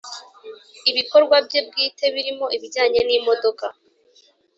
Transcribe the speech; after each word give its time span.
ibikorwa 0.91 1.35
bye 1.45 1.59
bwite 1.67 2.05
birimo 2.15 2.45
ibijyanye 2.55 2.99
n’imodoka 3.07 3.65